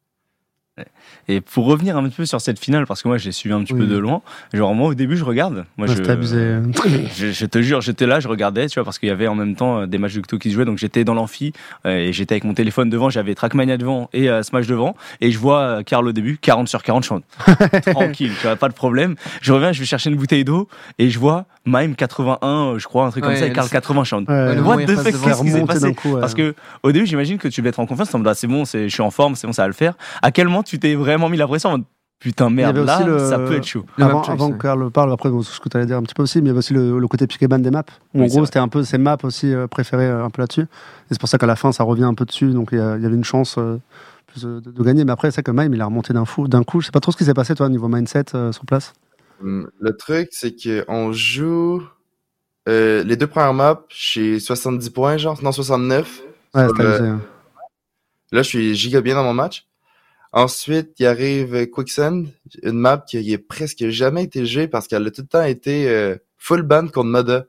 [1.27, 3.63] Et pour revenir un petit peu sur cette finale, parce que moi j'ai suivi un
[3.63, 4.21] petit peu de loin,
[4.53, 5.65] genre moi au début je regarde.
[5.77, 5.87] Moi,
[7.15, 9.35] je, je, te jure, j'étais là, je regardais, tu vois, parce qu'il y avait en
[9.35, 11.53] même temps euh, des matchs de Cto qui se jouaient, donc j'étais dans l'amphi
[11.85, 15.31] euh, et j'étais avec mon téléphone devant, j'avais Trackmania devant et euh, Smash devant, et
[15.31, 19.15] je vois Carl au début, 40 sur 40, je tranquille, tu vois, pas de problème.
[19.41, 20.67] Je reviens, je vais chercher une bouteille d'eau
[20.99, 24.29] et je vois Mime 81, je crois, un truc comme ça, et Carl 80 chante.
[24.29, 27.69] What the fuck, qu'est-ce qui s'est passé Parce que au début j'imagine que tu devais
[27.69, 29.73] être en confiance, en c'est bon, je suis en forme, c'est bon, ça va le
[29.73, 29.95] faire.
[30.21, 31.83] À quel moment tu t'es vraiment mis la pression
[32.19, 33.85] putain merde là ça peut être chaud.
[33.97, 36.41] Avant, avant que Karl parle après ce que tu allais dire un petit peu aussi
[36.41, 37.83] mais il y avait aussi le, côté piqué ban des maps.
[38.15, 40.61] En gros c'était un peu ses maps aussi euh, préférées euh, un peu là-dessus.
[40.61, 42.51] Et c'est pour ça qu'à la fin ça revient un peu dessus.
[42.51, 43.79] Donc il y, avait une chance euh,
[44.25, 45.05] plus de, gagner.
[45.05, 46.81] Mais après c'est que Mime il a remonté d'un fou d'un coup.
[46.81, 48.93] Je sais pas trop ce qui s'est passé toi niveau mindset sur place.
[49.41, 51.83] Hum, le truc c'est qu'on joue
[52.65, 56.21] les deux premières maps chez 70 points genre non 69
[56.55, 57.21] ouais, hein.
[58.33, 59.67] là je suis giga bien dans mon match
[60.33, 62.25] Ensuite, il arrive Quicksand,
[62.63, 65.87] une map qui a presque jamais été jouée parce qu'elle a tout le temps été
[65.89, 67.45] euh, full ban contre Moda.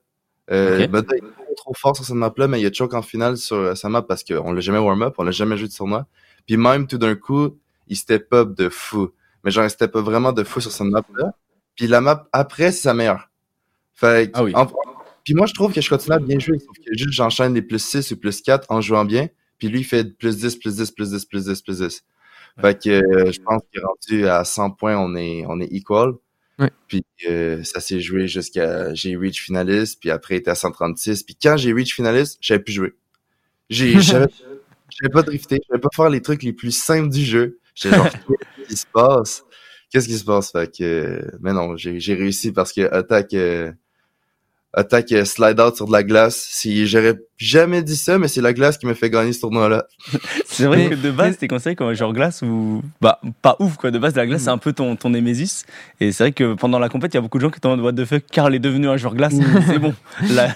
[0.50, 3.02] Euh, Moda est trop, trop fort sur cette map-là, mais il y a choke en
[3.02, 5.72] finale sur euh, sa map parce qu'on l'a jamais warm-up, on l'a jamais joué de
[5.72, 6.06] tournoi.
[6.46, 9.10] Puis même tout d'un coup, il step up de fou.
[9.44, 11.32] Mais genre, il step up vraiment de fou sur cette map-là.
[11.74, 13.30] Puis la map après, c'est sa meilleure.
[13.94, 14.52] Fait ah oui.
[15.24, 17.60] Puis moi, je trouve que je continue à bien jouer, sauf que juste j'enchaîne les
[17.60, 19.28] plus 6 ou plus 4 en jouant bien.
[19.58, 22.04] Puis lui, il fait plus 10, plus 10, plus 10, plus 10, plus 10.
[22.60, 25.68] Fait que euh, je pense qu'il est rendu à 100 points, on est, on est
[25.70, 26.14] equal.
[26.88, 31.22] Puis euh, ça s'est joué jusqu'à j'ai reach finaliste, puis après il était à 136.
[31.22, 32.94] Puis quand j'ai reach finaliste, j'avais plus joué.
[33.70, 37.60] J'ai j'avais pas drifté, j'avais pas faire les trucs les plus simples du jeu.
[37.74, 38.08] J'étais genre
[38.56, 39.44] qu'est-ce qui se passe?
[39.90, 40.50] Qu'est-ce qui se passe?
[40.50, 43.70] Fait que mais non, j'ai réussi parce que attaque euh,
[44.72, 46.44] attaque slide out sur de la glace.
[46.50, 49.86] Si j'aurais jamais dit ça, mais c'est la glace qui me fait gagner ce tournoi-là.
[50.44, 53.90] c'est vrai que de base, tes conseils comme genre glace ou bah pas ouf quoi.
[53.90, 55.64] De base, la glace c'est un peu ton ton némésis.
[56.00, 57.72] Et c'est vrai que pendant la compète, il y a beaucoup de gens qui t'ont
[57.72, 59.34] en what the fuck, Carl est devenu un joueur glace.
[59.66, 59.94] c'est bon,
[60.30, 60.54] la,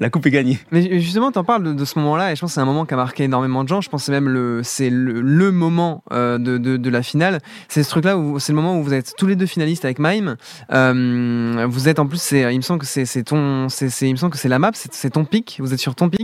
[0.00, 0.58] la, coupe est gagnée.
[0.70, 2.94] Mais justement, t'en parles de, ce moment-là et je pense que c'est un moment qui
[2.94, 3.80] a marqué énormément de gens.
[3.80, 7.40] Je pense que c'est même le c'est le, moment euh, de, de, de, la finale.
[7.68, 9.98] C'est ce truc-là où c'est le moment où vous êtes tous les deux finalistes avec
[9.98, 10.36] Mime.
[10.72, 14.16] Euh, vous êtes en plus, c'est il me semble que c'est ton c'est, il me
[14.16, 16.23] semble que c'est la map, c'est, ton pic, vous êtes sur ton pic,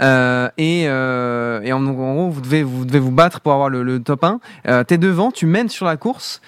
[0.00, 4.40] euh, et, euh, et en, gros, vous devez, vous battre pour avoir le, top 1.
[4.68, 6.40] Euh, t'es devant, tu mènes sur la course,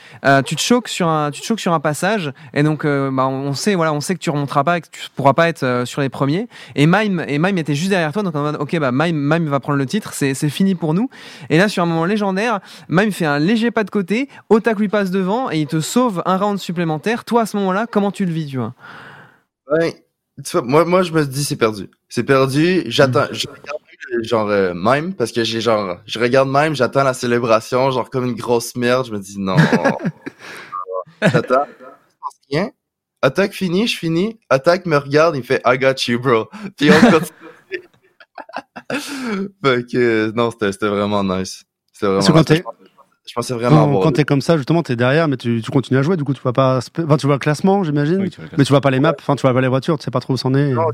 [0.45, 4.21] tu te choques sur un, passage, et donc, bah, on sait, voilà, on sait que
[4.21, 6.49] tu remonteras pas, que tu pourras pas être sur les premiers.
[6.75, 9.49] Et Mime, et Mime était juste derrière toi, donc on va, ok, bah, Mime, Mime
[9.49, 11.09] va prendre le titre, c'est, fini pour nous.
[11.51, 14.89] Et là, sur un moment légendaire, Mime fait un léger pas de côté, Otak lui
[14.89, 17.25] passe devant, et il te sauve un round supplémentaire.
[17.25, 18.75] Toi, à ce moment-là, comment tu le vis, tu vois?
[20.63, 21.91] Moi, moi, je me dis, c'est perdu.
[22.09, 22.85] C'est perdu.
[22.87, 24.23] J'attends, mm.
[24.25, 28.25] genre euh, même parce que j'ai genre je regarde même, j'attends la célébration, genre comme
[28.25, 29.57] une grosse merde, je me dis non.
[31.23, 31.67] j'attends,
[32.51, 32.71] rien.
[33.21, 34.39] Attaque fini, je finis.
[34.51, 36.49] Attaque me regarde, il fait I got you, bro.
[36.77, 37.33] Puis on continue.
[39.65, 41.63] fait que non, c'était vraiment nice.
[41.93, 42.63] C'était vraiment nice.
[43.27, 45.99] Je pensais vraiment Quand, quand t'es comme ça, justement, t'es derrière, mais tu, tu, continues
[45.99, 46.17] à jouer.
[46.17, 46.79] Du coup, tu vois pas.
[46.79, 48.21] Enfin, tu vois le classement, j'imagine.
[48.21, 49.15] Oui, mais tu vois pas les maps.
[49.19, 49.97] Enfin, tu vois pas les voitures.
[49.99, 50.73] Tu sais pas trop où c'en est.
[50.73, 50.89] Non,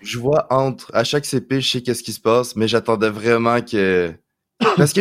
[0.00, 0.90] je vois entre.
[0.94, 4.12] À chaque CP, je sais qu'est-ce qui se passe, mais j'attendais vraiment que.
[4.76, 5.00] Parce que.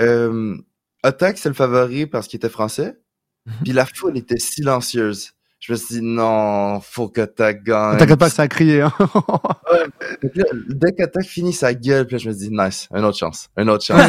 [0.00, 0.56] Euh,
[1.02, 2.96] Attack, c'est le favori parce qu'il était français.
[3.44, 3.52] Mhm.
[3.64, 7.96] Puis la foule était silencieuse je me suis dit, non, faut qu'Attack gagne.
[7.96, 8.92] T'inquiète pas que ça a crié, hein.
[9.72, 10.32] ouais,
[10.68, 13.70] dès qu'Attack finit sa gueule, puis là, je me dis, nice, une autre chance, une
[13.70, 14.00] autre chance.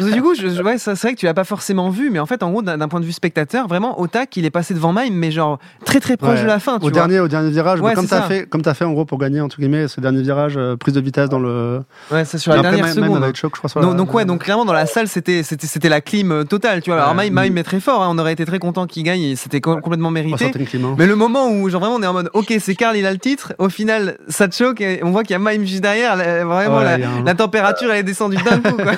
[0.00, 2.44] du coup, je, ouais, c'est vrai que tu l'as pas forcément vu, mais en fait,
[2.44, 5.32] en gros, d'un point de vue spectateur, vraiment, Otak, il est passé devant Mime, mais
[5.32, 6.92] genre, très très proche de la fin, tu au vois.
[6.92, 9.58] Dernier, au dernier virage, comme t'as fait, comme as fait, en gros, pour gagner, entre
[9.58, 11.80] guillemets, ce dernier virage, euh, prise de vitesse dans le.
[12.12, 13.34] Ouais, c'est sur la dernière seconde.
[13.34, 16.00] choc, je crois, donc, donc, ouais, donc clairement, dans la salle, c'était, c'était, c'était la
[16.00, 17.02] clim euh, totale, tu vois.
[17.02, 19.60] Alors, Mime, Mime est très fort, hein, on aurait été très content qu'il gagne, c'était
[19.60, 20.52] complètement mérité.
[20.96, 23.12] Mais le moment où genre vraiment on est en mode ok c'est Karl il a
[23.12, 23.54] le titre.
[23.58, 26.16] Au final ça te choque et on voit qu'il y a Mime juste derrière.
[26.16, 28.92] Vraiment la, température elle est descendue d'un coup quoi.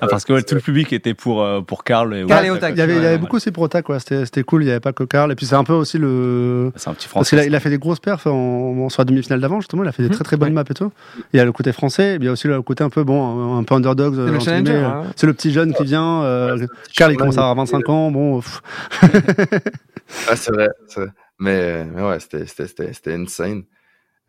[0.00, 2.72] ah, parce que tout le public était pour euh, pour Karl et, Karl et Otak.
[2.74, 4.70] il y avait, il y avait beaucoup aussi pour Otak quoi c'était cool il y
[4.70, 5.32] avait pas que Karl.
[5.32, 7.54] Et puis c'est un peu aussi le c'est un petit français parce qu'il a, il
[7.54, 9.82] a fait des grosses perfs en, sur la demi-finale d'avant justement.
[9.82, 10.14] Il a fait des mhm.
[10.14, 10.92] très très bonnes maps et tout.
[11.32, 13.56] Il y a le côté français il y a aussi le côté un peu bon
[13.56, 14.14] un peu underdog
[15.16, 18.40] c'est le, petit jeune qui vient euh, Karl il commence à avoir 25 ans bon
[20.30, 21.08] ah, c'est vrai, vrai.
[21.38, 23.64] Mais, mais ouais, c'était insane.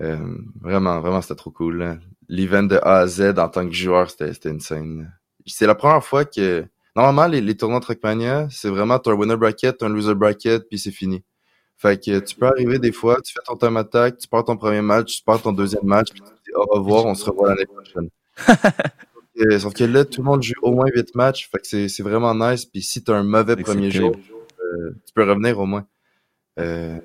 [0.01, 1.99] Euh, vraiment, vraiment, c'était trop cool.
[2.27, 5.11] L'event de A à Z en tant que joueur, c'était insane.
[5.45, 6.65] C'est la première fois que.
[6.95, 10.91] Normalement, les, les tournois Trackmania, c'est vraiment un winner bracket, un loser bracket, puis c'est
[10.91, 11.23] fini.
[11.77, 14.57] Fait que tu peux arriver des fois, tu fais ton time attack, tu pars ton
[14.57, 17.49] premier match, tu pars ton deuxième match, puis tu dis au revoir, on se revoit
[17.49, 18.09] l'année prochaine.
[19.61, 22.35] Sauf que là, tout le monde joue au moins 8 matchs, fait que c'est vraiment
[22.35, 22.65] nice.
[22.65, 25.85] Puis si tu as un mauvais premier jour, euh, tu peux revenir au moins.
[26.57, 26.99] Euh,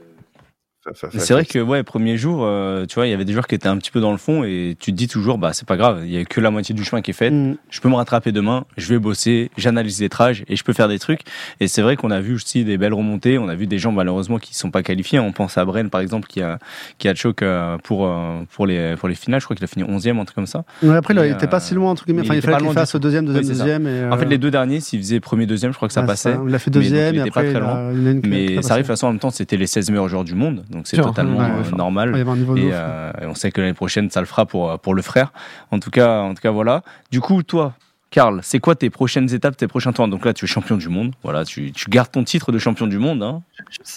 [0.92, 3.54] c'est vrai que ouais, premier jour, euh, tu vois, il y avait des joueurs qui
[3.54, 5.76] étaient un petit peu dans le fond et tu te dis toujours, bah c'est pas
[5.76, 7.30] grave, il y a que la moitié du chemin qui est fait.
[7.30, 7.56] Mm.
[7.70, 10.88] Je peux me rattraper demain, je vais bosser, j'analyse les trages et je peux faire
[10.88, 11.20] des trucs.
[11.60, 13.38] Et c'est vrai qu'on a vu aussi des belles remontées.
[13.38, 15.18] On a vu des gens malheureusement qui sont pas qualifiés.
[15.18, 16.58] On pense à Bren par exemple qui a
[16.98, 19.40] qui a choc euh, pour euh, pour les pour les finales.
[19.40, 20.64] Je crois qu'il a fini 11e un truc comme ça.
[20.82, 22.22] Ouais, après il était pas si loin entre guillemets.
[22.22, 23.86] Enfin il, fallait qu'il fasse au deuxième, deuxième, deuxième.
[23.86, 26.36] Et En fait les deux derniers, s'il faisait premier, deuxième, je crois que ça passait.
[26.46, 27.92] il a fait deuxième, mais, il après, pas très loin.
[28.24, 30.34] mais ça arrive de toute façon en même temps, c'était les 16 meilleurs joueurs du
[30.34, 32.12] monde, donc c'est totalement normal.
[32.14, 35.32] Euh, et, on sait que l'année prochaine, ça le fera pour, euh, pour le frère.
[35.70, 36.82] En tout cas, en tout cas, voilà.
[37.10, 37.74] Du coup, toi,
[38.10, 40.88] Karl, c'est quoi tes prochaines étapes, tes prochains tours Donc là, tu es champion du
[40.88, 41.14] monde.
[41.22, 43.22] Voilà, tu, tu gardes ton titre de champion du monde.
[43.22, 43.42] Hein.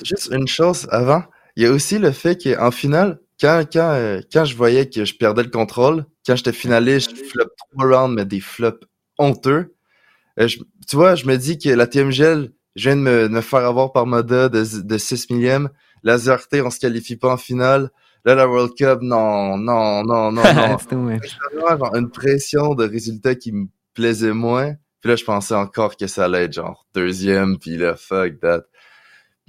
[0.03, 1.23] Juste une chose avant.
[1.55, 5.05] Il y a aussi le fait qu'en finale, quand, quand, euh, quand je voyais que
[5.05, 8.85] je perdais le contrôle, quand j'étais finaliste, je flop trois rounds, mais des flops
[9.17, 9.73] honteux.
[10.37, 13.91] tu vois, je me dis que la TMGL, je viens de me, me faire avoir
[13.91, 15.69] par Moda de, de 6 millième.
[16.07, 17.89] La ZRT, on se qualifie pas en finale.
[18.23, 20.77] Là, la World Cup, non, non, non, non, non.
[20.77, 24.75] C'était une pression de résultats qui me plaisait moins.
[25.01, 28.63] Puis là, je pensais encore que ça allait être genre deuxième, puis là, fuck that.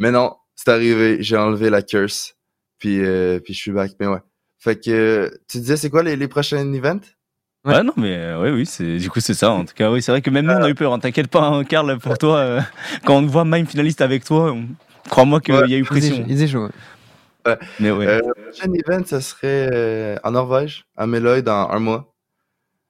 [0.00, 2.34] Mais non, c'est arrivé, j'ai enlevé la curse,
[2.80, 3.92] puis, euh, puis je suis back.
[4.00, 4.22] Mais ouais.
[4.58, 7.06] Fait que, tu disais, c'est quoi les, les prochains events?
[7.64, 7.84] Ouais.
[7.84, 9.52] non, mais euh, oui, oui, c'est du coup c'est ça.
[9.52, 10.92] En tout cas, oui, c'est vrai que même nous on a eu peur.
[10.92, 10.98] Hein.
[10.98, 12.60] T'inquiète pas, hein, Karl, pour toi, euh,
[13.04, 14.56] quand on voit même finaliste avec toi,
[15.08, 16.24] Crois-moi qu'il y a eu pression.
[16.28, 16.68] Ils échouent.
[17.46, 17.58] Ouais.
[17.80, 18.06] Mais ouais.
[18.06, 22.14] Euh, le prochain event, ce serait euh, en Norvège, à Meloy, dans un mois.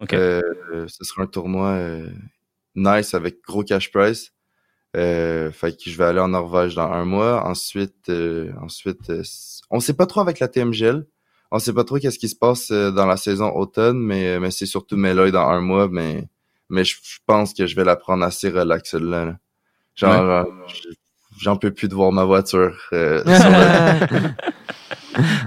[0.01, 0.13] Ok.
[0.15, 0.43] Euh,
[0.87, 2.09] ce sera un tournoi euh,
[2.75, 4.33] nice avec gros cash prize.
[4.97, 7.45] Euh, fait que je vais aller en Norvège dans un mois.
[7.45, 8.11] Ensuite,
[8.61, 9.13] ensuite
[9.71, 11.07] on sait pas trop avec la TMGL.
[11.51, 14.67] On sait pas trop qu'est-ce qui se passe dans la saison automne, mais, mais c'est
[14.67, 15.89] surtout Meloy dans un mois.
[15.89, 16.29] Mais,
[16.69, 19.39] mais je, pense que je vais la prendre assez relax là.
[19.95, 20.47] Genre,
[21.41, 22.77] j'en peux plus de voir ma voiture.
[22.93, 23.23] Euh,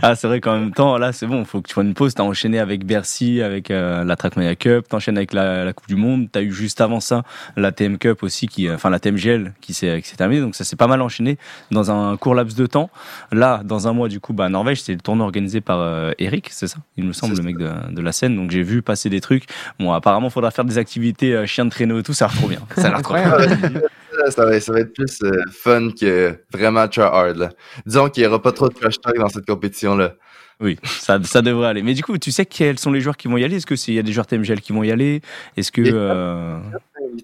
[0.02, 2.14] ah, c'est vrai qu'en même temps, là, c'est bon, faut que tu fasses une pause.
[2.14, 5.96] T'as enchaîné avec Bercy, avec euh, la Trackmania Cup, t'enchaînes avec la, la, Coupe du
[5.96, 6.28] Monde.
[6.32, 7.24] T'as eu juste avant ça
[7.56, 10.42] la TM Cup aussi, qui, enfin la TMGL qui s'est terminée.
[10.42, 11.38] Donc ça s'est pas mal enchaîné
[11.72, 12.90] dans un court laps de temps.
[13.32, 16.50] Là, dans un mois, du coup, bah, Norvège, c'est le tournoi organisé par euh, Eric,
[16.52, 16.78] c'est ça?
[16.98, 18.36] Il me semble, le mec de, de, la scène.
[18.36, 19.46] Donc j'ai vu passer des trucs.
[19.80, 22.14] Bon, apparemment, faudra faire des activités euh, chien de traîneau et tout.
[22.14, 22.60] Ça a l'air trop bien.
[22.76, 23.82] Ça a l'air trop bien.
[24.30, 27.38] ça, va, ça va être plus euh, fun que vraiment try hard.
[27.38, 27.50] Là.
[27.86, 30.16] Disons qu'il n'y aura pas trop de trash talk dans cette compétition-là.
[30.60, 31.82] Oui, ça, ça devrait aller.
[31.82, 33.56] Mais du coup, tu sais quels sont les joueurs qui vont y aller?
[33.56, 35.22] Est-ce qu'il y a des joueurs TMGL qui vont y aller?
[35.58, 35.82] Est-ce que.
[35.84, 36.60] Euh...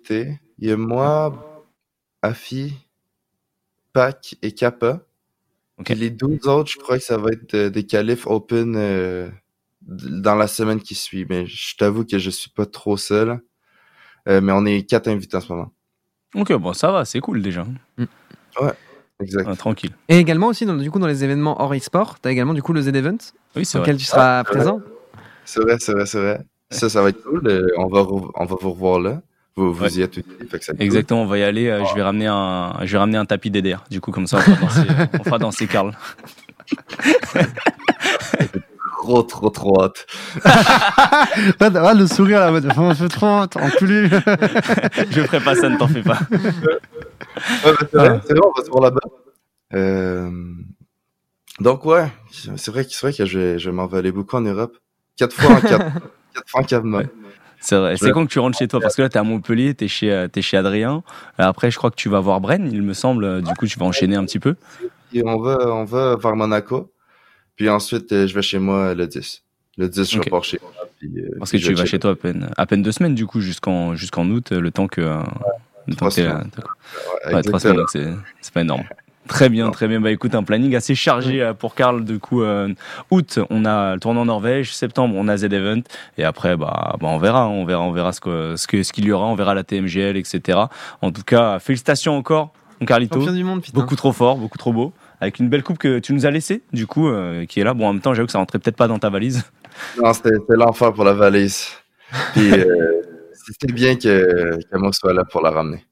[0.09, 1.63] Il y a moi,
[2.21, 2.73] Afi,
[3.93, 5.01] Pac et Kappa.
[5.87, 9.29] Et les 12 autres, je crois que ça va être euh, des qualifs open euh,
[9.81, 11.27] dans la semaine qui suit.
[11.29, 13.39] Mais je t'avoue que je suis pas trop seul.
[14.27, 15.71] Euh, mais on est quatre invités en ce moment.
[16.33, 17.65] Ok, bon, ça va, c'est cool déjà.
[17.97, 18.05] Mm.
[18.59, 18.73] Ouais,
[19.21, 19.55] exact.
[19.57, 19.91] tranquille.
[20.09, 22.61] Et également aussi, dans, du coup, dans les événements hors e-sport, tu as également du
[22.61, 23.17] coup le Z-Event,
[23.55, 24.81] oui, auquel tu seras présent.
[25.45, 26.41] C'est vrai, c'est vrai, c'est vrai.
[26.69, 27.71] Ça, ça va être cool.
[27.77, 29.21] On va, on va vous revoir là.
[29.57, 30.19] Vous, vous y êtes.
[30.79, 31.67] Exactement, on va y aller.
[31.67, 33.83] Euh, je vais ramener un, je vais ramener un tapis DDR.
[33.89, 34.87] Du coup, comme ça, on fera danser,
[35.19, 35.97] on fera danser Karl.
[39.07, 40.05] trop, trop, trop hâte.
[40.45, 44.09] ah, le sourire là, on fait trop hâte, enculé.
[45.09, 46.19] je ferai pas ça, ne t'en fais pas.
[46.31, 48.99] ouais, c'est vrai, c'est vrai, on va se voir là-bas.
[49.73, 50.29] Euh...
[51.59, 54.77] Donc, ouais, c'est vrai, vrai que je vais, je vais m'en aller beaucoup en Europe.
[55.15, 55.85] Quatre fois en quatre,
[56.33, 57.03] quatre fois en quatre mois.
[57.59, 57.97] C'est vrai.
[57.97, 59.85] C'est quand que tu rentres chez toi Parce que là, tu es à Montpellier, tu
[59.85, 61.01] es, es, chez Adrien.
[61.39, 63.41] Après, je crois que tu vas voir Bren, il me semble.
[63.41, 64.55] Du coup, tu vas enchaîner un petit peu.
[65.13, 66.91] Et on va, on va vers Monaco.
[67.57, 69.43] Puis ensuite, euh, je vais chez moi le 10.
[69.77, 70.71] Le 10, je repars chez moi.
[71.03, 73.41] Euh, Parce que tu vas chez toi à peine, à peine deux semaines, du coup,
[73.41, 75.01] jusqu'en jusqu'en août, le temps que.
[75.01, 76.49] Ouais, trois semaines.
[77.25, 78.83] Ouais, trois semaines, donc c'est pas énorme.
[79.27, 79.99] Très bien, très bien.
[79.99, 82.05] Bah écoute, un planning assez chargé euh, pour Karl.
[82.05, 82.43] Du coup,
[83.11, 84.73] août, on a le tournoi en Norvège.
[84.73, 85.81] Septembre, on a Z-Event.
[86.17, 88.93] Et après, bah, bah, on verra, on verra, on verra ce que ce que ce
[88.93, 89.25] qu'il y aura.
[89.25, 90.59] On verra la TMGL, etc.
[91.01, 93.31] En tout cas, félicitations encore, mon Carlito.
[93.31, 96.25] du monde, Beaucoup trop fort, beaucoup trop beau avec une belle coupe que tu nous
[96.25, 97.73] as laissée, du coup, euh, qui est là.
[97.73, 99.43] Bon, en même temps, j'avoue que ça rentrait peut-être pas dans ta valise.
[100.01, 101.67] Non, c'était l'enfer pour la valise.
[102.33, 103.01] Puis, euh,
[103.33, 105.86] c'était bien que, que moi soit là pour la ramener.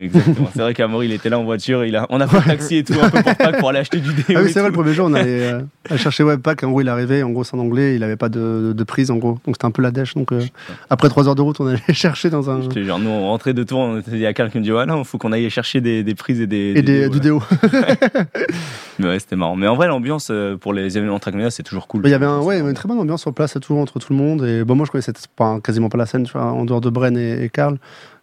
[0.00, 0.48] Exactement.
[0.52, 1.84] C'est vrai qu'Amaury, il était là en voiture.
[1.84, 4.00] Il a, on a fait le taxi et tout, un peu pour pour aller acheter
[4.00, 4.24] du déo.
[4.36, 5.60] Ah oui, c'est vrai, le premier jour, on allait euh,
[5.96, 6.64] chercher Webpack.
[6.64, 7.22] En gros, il arrivé.
[7.22, 7.94] En gros, c'est en anglais.
[7.94, 9.38] Il n'avait pas de, de, prise, en gros.
[9.46, 10.14] Donc, c'était un peu la dèche.
[10.14, 10.42] Donc, euh,
[10.90, 12.68] après trois heures de route, on allait chercher dans un.
[12.70, 13.98] Genre, nous, on rentrait de tour.
[14.10, 16.02] Il y a quelqu'un qui me dit Ouais, non, il faut qu'on aille chercher des,
[16.02, 16.72] des, prises et des.
[16.74, 17.40] Et des, du déo.
[18.98, 19.54] Mais ouais, c'était marrant.
[19.54, 22.02] Mais en vrai, l'ambiance euh, pour les événements Trackmania, c'est toujours cool.
[22.04, 24.18] Il y avait un, ouais, une très bonne ambiance sur place, tout, entre tout le
[24.18, 24.44] monde.
[24.44, 26.90] Et bon, moi, je connaissais pas, quasiment pas la scène, tu vois, en dehors de
[26.90, 27.78] Bren et, et Karl.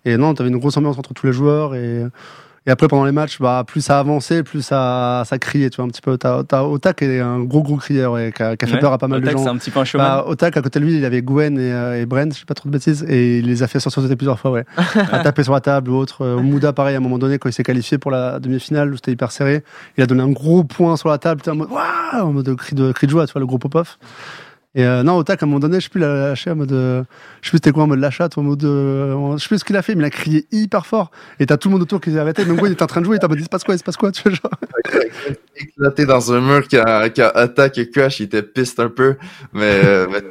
[0.05, 1.75] Et non, tu avais une grosse ambiance entre tous les joueurs.
[1.75, 2.05] Et,
[2.67, 5.85] et après, pendant les matchs, bah, plus ça avançait, plus ça, ça criait, tu vois,
[5.85, 6.15] un petit peu.
[6.19, 8.99] T'as, Otak est un gros, gros crieur, et qui a, qui a fait peur à
[8.99, 9.43] pas mal Otak, de gens.
[9.45, 10.07] c'est un petit peu un showman.
[10.07, 12.45] Bah, Otak, à côté de lui, il avait Gwen et, euh, et Brent, je sais
[12.45, 14.65] pas trop de bêtises, et il les a fait sortir plusieurs fois, ouais.
[15.11, 16.23] à taper sur la table ou autre.
[16.23, 18.95] Euh, Mouda, pareil, à un moment donné, quand il s'est qualifié pour la demi-finale, où
[18.95, 19.63] c'était hyper serré,
[19.97, 22.75] il a donné un gros point sur la table, en mode, waouh, en mode cri
[22.75, 23.97] de, cri de joie, tu vois, le gros pop-off.
[24.73, 26.55] Et euh, non, Otak, à un moment donné, je sais plus, il a lâché en
[26.55, 26.71] mode.
[26.71, 27.03] Euh,
[27.41, 28.63] je sais plus c'était quoi, en mode lachat, en mode.
[28.63, 31.11] Euh, je sais plus ce qu'il a fait, mais il a crié hyper fort.
[31.39, 32.45] Et t'as tout le monde autour qui s'est arrêté.
[32.45, 33.75] Même quoi, il était en train de jouer, il t'a dit, il se passe quoi,
[33.75, 34.51] il se passe quoi, tu vois, genre.
[35.57, 39.17] Éclaté dans un mur qui a, qui a et crash, il était piste un peu,
[39.51, 40.21] mais, euh, mais.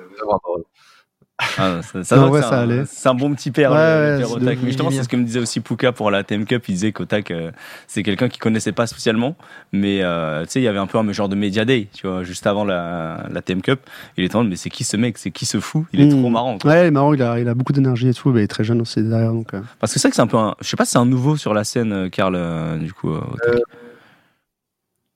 [1.59, 2.85] Ah, ça, ça, ouais, ça allait.
[2.87, 4.59] C'est un bon petit père, ouais, le, père Otak.
[4.63, 6.65] Mais justement, c'est ce que me disait aussi Puka pour la TM Cup.
[6.69, 7.51] Il disait qu'Otak, euh,
[7.87, 9.37] c'est quelqu'un qu'il connaissait pas spécialement,
[9.73, 12.07] mais euh, tu sais, il y avait un peu un genre de media day, tu
[12.07, 13.81] vois, juste avant la, la TM Cup.
[14.17, 15.19] Il était en mais c'est qui ce mec?
[15.19, 15.87] C'est qui ce fou?
[15.93, 16.21] Il est mmh.
[16.21, 16.59] trop marrant.
[16.59, 16.71] Quoi.
[16.71, 17.15] Ouais, il est marrant.
[17.15, 18.31] Il a, il a beaucoup d'énergie et tout.
[18.31, 19.33] Mais il est très jeune aussi derrière.
[19.33, 19.61] Donc, euh...
[19.79, 20.55] Parce que c'est vrai que c'est un peu un.
[20.61, 22.39] Je sais pas si c'est un nouveau sur la scène, Karl,
[22.79, 23.11] du coup.
[23.11, 23.63] Otak.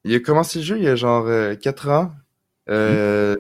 [0.05, 1.27] il a commencé le jeu il y a genre
[1.61, 2.13] 4 ans.
[2.69, 3.35] Mmh.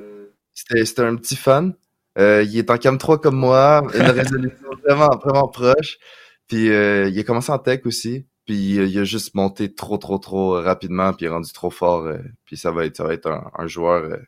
[0.55, 1.75] C'était un petit fan.
[2.18, 5.98] Euh, il est en cam 3 comme moi, une résolution vraiment, vraiment proche.
[6.46, 8.27] Puis euh, il a commencé en tech aussi.
[8.46, 11.70] Puis euh, il a juste monté trop, trop, trop rapidement, puis il est rendu trop
[11.70, 12.09] fort.
[12.44, 14.18] Puis ça va être, ça va être un, joueur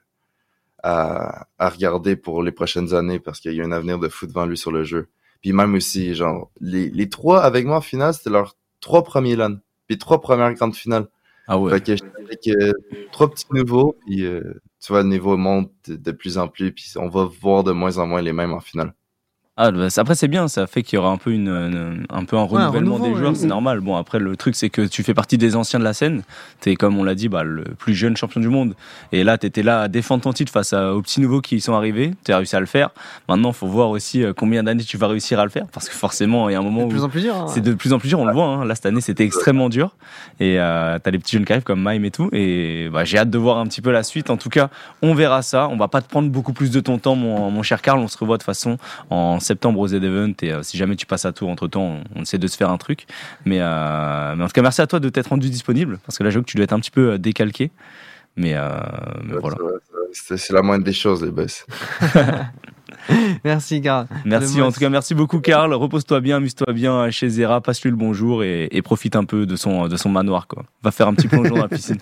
[0.82, 4.26] à, à regarder pour les prochaines années parce qu'il y a un avenir de fou
[4.26, 5.08] devant lui sur le jeu.
[5.42, 9.36] Puis même aussi, genre, les, les trois avec moi en finale, c'était leurs trois premiers
[9.36, 9.58] LAN.
[9.86, 11.08] Puis trois premières grandes finales.
[11.46, 11.72] Ah ouais.
[11.72, 16.12] Fait que dirais que trois petits nouveaux, puis euh, tu vois, le niveau monte de
[16.12, 18.94] plus en plus, puis on va voir de moins en moins les mêmes en finale.
[19.58, 22.24] Ah, bah, après c'est bien, ça fait qu'il y aura un peu une, une un
[22.26, 23.38] peu un renouvellement ouais, un des joueurs, ouais.
[23.38, 23.80] c'est normal.
[23.80, 26.24] Bon après le truc c'est que tu fais partie des anciens de la scène,
[26.60, 28.74] t'es comme on l'a dit bah, le plus jeune champion du monde
[29.12, 31.72] et là t'étais là à défendre ton titre face à, aux petits nouveaux qui sont
[31.72, 32.90] arrivés, tu as réussi à le faire.
[33.30, 35.94] Maintenant faut voir aussi euh, combien d'années tu vas réussir à le faire parce que
[35.94, 37.34] forcément il y a un moment de plus où en plus dur.
[37.34, 37.46] Hein.
[37.48, 38.44] c'est de plus en plus dur, on le voit.
[38.44, 38.66] Hein.
[38.66, 39.96] Là cette année c'était extrêmement dur
[40.38, 43.16] et euh, t'as les petits jeunes qui arrivent comme Mime et tout et bah, j'ai
[43.16, 44.28] hâte de voir un petit peu la suite.
[44.28, 44.68] En tout cas
[45.00, 47.62] on verra ça, on va pas te prendre beaucoup plus de ton temps mon, mon
[47.62, 48.76] cher Karl, on se revoit de toute façon
[49.08, 52.04] en septembre aux Z-Event et euh, si jamais tu passes à tour entre temps, on,
[52.16, 53.06] on, essaie de se faire un truc.
[53.44, 56.24] Mais, euh, mais en tout cas, merci à toi de t'être rendu disponible parce que
[56.24, 57.70] là, j'avoue que tu dois être un petit peu euh, décalqué.
[58.36, 58.68] Mais, euh,
[59.24, 59.56] mais Ouais, voilà.
[60.12, 61.64] c'est la moindre des choses, les boss.
[63.44, 64.06] Merci, Karl.
[64.24, 65.72] Merci en tout cas, merci beaucoup Karl.
[65.72, 69.54] Repose-toi bien, amuse-toi bien chez Zera, passe-lui le bonjour et, et profite un peu de
[69.56, 70.48] son, de son manoir.
[70.48, 70.64] Quoi.
[70.82, 71.98] Va faire un petit plongeon dans la piscine.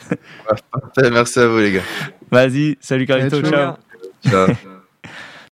[0.72, 1.82] Parfait, Merci à vous, les gars.
[2.30, 3.50] Vas-y, salut Carlito, Ciao.
[3.50, 4.46] ciao.
[4.46, 4.73] Ciao.